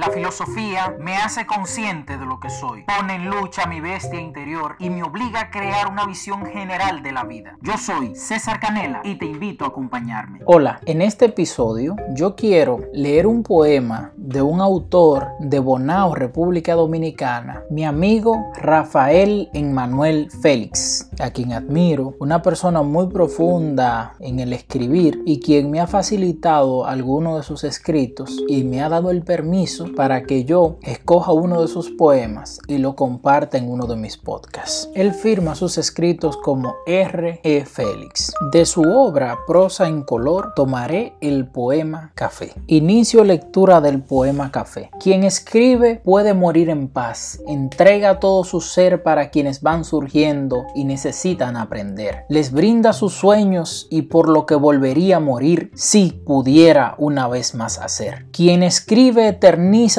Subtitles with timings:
[0.00, 4.76] La filosofía me hace consciente de lo que soy, pone en lucha mi bestia interior
[4.78, 7.56] y me obliga a crear una visión general de la vida.
[7.62, 10.40] Yo soy César Canela y te invito a acompañarme.
[10.44, 16.74] Hola, en este episodio yo quiero leer un poema de un autor de Bonao, República
[16.74, 24.52] Dominicana, mi amigo Rafael Emmanuel Félix, a quien admiro, una persona muy profunda en el
[24.52, 29.22] escribir y quien me ha facilitado algunos de sus escritos y me ha dado el
[29.22, 33.96] permiso para que yo escoja uno de sus poemas y lo comparta en uno de
[33.96, 34.90] mis podcasts.
[34.94, 37.40] Él firma sus escritos como R.
[37.42, 37.64] E.
[37.64, 38.32] Félix.
[38.52, 42.52] De su obra Prosa en color tomaré el poema Café.
[42.66, 44.90] Inicio lectura del poema Café.
[45.00, 47.40] Quien escribe puede morir en paz.
[47.46, 52.24] Entrega todo su ser para quienes van surgiendo y necesitan aprender.
[52.28, 57.54] Les brinda sus sueños y por lo que volvería a morir si pudiera una vez
[57.54, 58.26] más hacer.
[58.32, 59.32] Quien escribe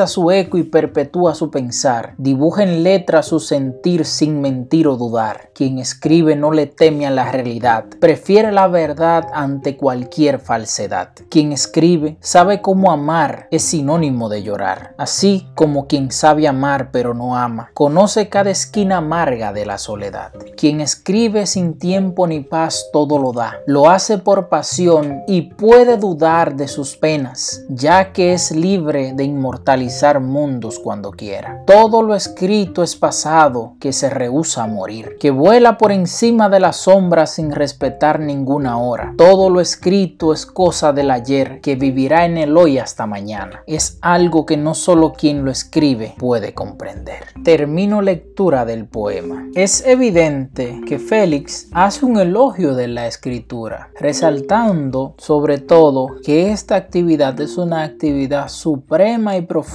[0.07, 2.13] su eco y perpetúa su pensar.
[2.17, 5.49] Dibuja en letra su sentir sin mentir o dudar.
[5.53, 7.85] Quien escribe no le teme a la realidad.
[7.99, 11.09] Prefiere la verdad ante cualquier falsedad.
[11.29, 14.93] Quien escribe sabe cómo amar es sinónimo de llorar.
[14.97, 17.71] Así como quien sabe amar pero no ama.
[17.73, 20.31] Conoce cada esquina amarga de la soledad.
[20.57, 23.55] Quien escribe sin tiempo ni paz todo lo da.
[23.65, 29.23] Lo hace por pasión y puede dudar de sus penas, ya que es libre de
[29.23, 29.71] inmortalidad
[30.19, 31.63] mundos cuando quiera.
[31.65, 36.59] Todo lo escrito es pasado que se rehúsa a morir, que vuela por encima de
[36.59, 39.13] las sombras sin respetar ninguna hora.
[39.17, 43.63] Todo lo escrito es cosa del ayer que vivirá en el hoy hasta mañana.
[43.67, 47.25] Es algo que no solo quien lo escribe puede comprender.
[47.43, 49.47] Termino lectura del poema.
[49.55, 56.75] Es evidente que Félix hace un elogio de la escritura, resaltando sobre todo que esta
[56.75, 59.70] actividad es una actividad suprema y profunda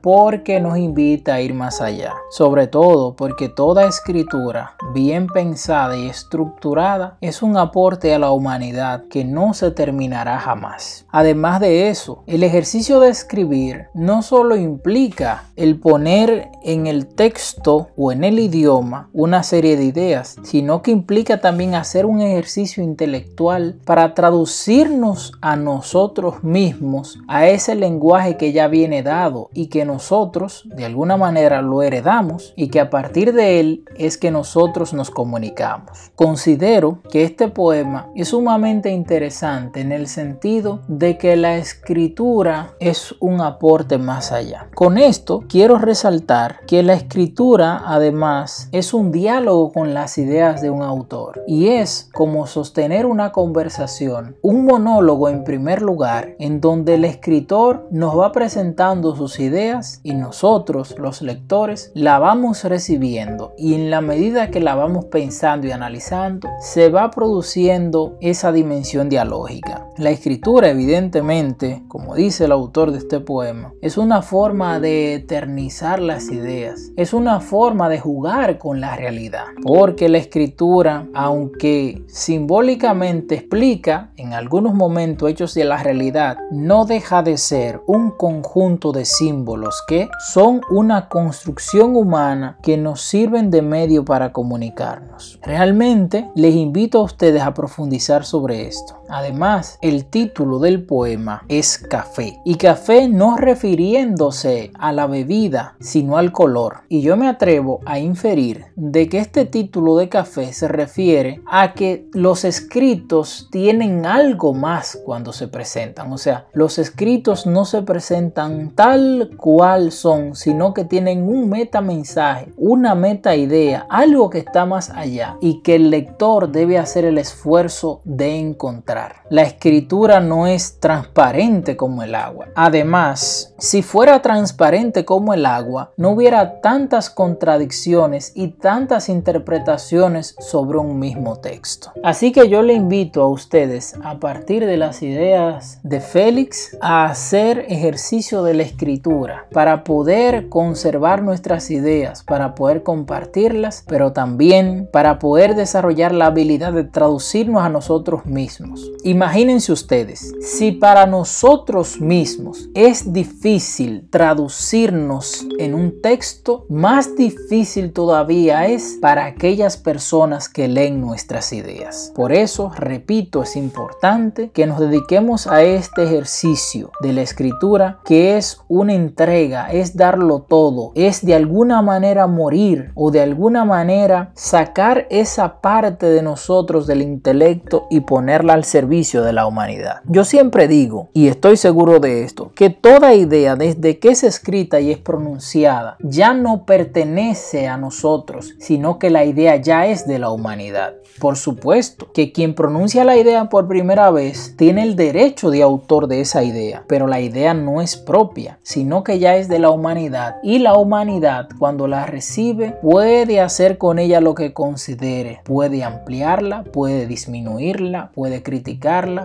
[0.00, 2.14] porque nos invita a ir más allá.
[2.30, 9.04] Sobre todo porque toda escritura bien pensada y estructurada es un aporte a la humanidad
[9.10, 11.06] que no se terminará jamás.
[11.10, 17.88] Además de eso, el ejercicio de escribir no solo implica el poner en el texto
[17.96, 22.82] o en el idioma una serie de ideas, sino que implica también hacer un ejercicio
[22.82, 29.23] intelectual para traducirnos a nosotros mismos a ese lenguaje que ya viene dado
[29.54, 34.18] y que nosotros de alguna manera lo heredamos y que a partir de él es
[34.18, 36.12] que nosotros nos comunicamos.
[36.14, 43.14] Considero que este poema es sumamente interesante en el sentido de que la escritura es
[43.20, 44.68] un aporte más allá.
[44.74, 50.70] Con esto quiero resaltar que la escritura además es un diálogo con las ideas de
[50.70, 56.94] un autor y es como sostener una conversación, un monólogo en primer lugar, en donde
[56.94, 63.52] el escritor nos va presentando sus ideas y nosotros, los lectores, la vamos recibiendo.
[63.56, 69.08] Y en la medida que la vamos pensando y analizando, se va produciendo esa dimensión
[69.08, 69.86] dialógica.
[69.96, 76.00] La escritura, evidentemente, como dice el autor de este poema, es una forma de eternizar
[76.00, 83.36] las ideas, es una forma de jugar con la realidad, porque la escritura, aunque simbólicamente
[83.36, 89.03] explica en algunos momentos hechos de la realidad, no deja de ser un conjunto de
[89.04, 95.38] símbolos que son una construcción humana que nos sirven de medio para comunicarnos.
[95.42, 99.03] Realmente les invito a ustedes a profundizar sobre esto.
[99.08, 102.40] Además, el título del poema es Café.
[102.44, 106.82] Y café no refiriéndose a la bebida, sino al color.
[106.88, 111.74] Y yo me atrevo a inferir de que este título de café se refiere a
[111.74, 116.12] que los escritos tienen algo más cuando se presentan.
[116.12, 121.80] O sea, los escritos no se presentan tal cual son, sino que tienen un meta
[121.80, 127.04] mensaje, una meta idea, algo que está más allá y que el lector debe hacer
[127.04, 128.93] el esfuerzo de encontrar.
[129.30, 132.48] La escritura no es transparente como el agua.
[132.54, 140.78] Además, si fuera transparente como el agua, no hubiera tantas contradicciones y tantas interpretaciones sobre
[140.78, 141.92] un mismo texto.
[142.02, 147.06] Así que yo le invito a ustedes, a partir de las ideas de Félix, a
[147.06, 154.88] hacer ejercicio de la escritura para poder conservar nuestras ideas, para poder compartirlas, pero también
[154.92, 162.00] para poder desarrollar la habilidad de traducirnos a nosotros mismos Imagínense ustedes, si para nosotros
[162.00, 170.68] mismos es difícil traducirnos en un texto, más difícil todavía es para aquellas personas que
[170.68, 172.12] leen nuestras ideas.
[172.14, 178.36] Por eso, repito, es importante que nos dediquemos a este ejercicio de la escritura que
[178.36, 184.32] es una entrega, es darlo todo, es de alguna manera morir o de alguna manera
[184.34, 190.00] sacar esa parte de nosotros del intelecto y ponerla al servicio de la humanidad.
[190.08, 194.80] Yo siempre digo, y estoy seguro de esto, que toda idea desde que es escrita
[194.80, 200.18] y es pronunciada ya no pertenece a nosotros, sino que la idea ya es de
[200.18, 200.94] la humanidad.
[201.20, 206.08] Por supuesto que quien pronuncia la idea por primera vez tiene el derecho de autor
[206.08, 209.70] de esa idea, pero la idea no es propia, sino que ya es de la
[209.70, 215.84] humanidad y la humanidad cuando la recibe puede hacer con ella lo que considere, puede
[215.84, 218.63] ampliarla, puede disminuirla, puede criticarla,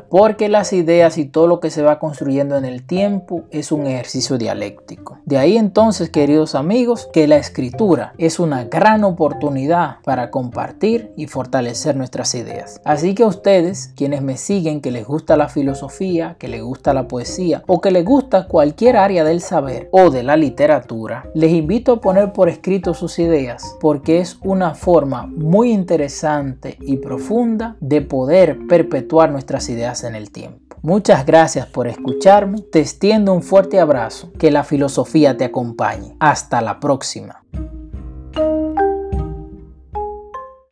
[0.09, 3.85] porque las ideas y todo lo que se va construyendo en el tiempo es un
[3.85, 5.19] ejercicio dialéctico.
[5.25, 11.27] De ahí entonces, queridos amigos, que la escritura es una gran oportunidad para compartir y
[11.27, 12.81] fortalecer nuestras ideas.
[12.83, 17.07] Así que ustedes, quienes me siguen, que les gusta la filosofía, que les gusta la
[17.07, 21.93] poesía o que les gusta cualquier área del saber o de la literatura, les invito
[21.93, 28.01] a poner por escrito sus ideas porque es una forma muy interesante y profunda de
[28.01, 30.77] poder perpetuar nuestras ideas en el tiempo.
[30.81, 32.61] Muchas gracias por escucharme.
[32.71, 34.31] Te extiendo un fuerte abrazo.
[34.37, 36.15] Que la filosofía te acompañe.
[36.19, 37.43] Hasta la próxima.